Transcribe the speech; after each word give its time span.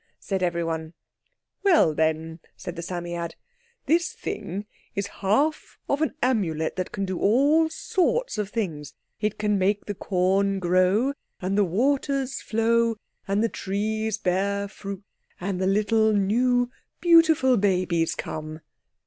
said 0.19 0.41
everyone. 0.41 0.93
"Well, 1.61 1.93
then," 1.93 2.39
said 2.57 2.75
the 2.75 2.81
Psammead. 2.81 3.35
"This 3.85 4.11
thing 4.13 4.65
is 4.95 5.05
half 5.21 5.77
of 5.87 6.01
an 6.01 6.15
Amulet 6.23 6.75
that 6.77 6.91
can 6.91 7.05
do 7.05 7.19
all 7.19 7.69
sorts 7.69 8.39
of 8.39 8.49
things; 8.49 8.95
it 9.19 9.37
can 9.37 9.59
make 9.59 9.85
the 9.85 9.93
corn 9.93 10.57
grow, 10.57 11.13
and 11.39 11.55
the 11.55 11.63
waters 11.63 12.41
flow, 12.41 12.95
and 13.27 13.43
the 13.43 13.47
trees 13.47 14.17
bear 14.17 14.67
fruit, 14.67 15.03
and 15.39 15.61
the 15.61 15.67
little 15.67 16.13
new 16.13 16.71
beautiful 16.99 17.55
babies 17.55 18.15
come. 18.15 18.61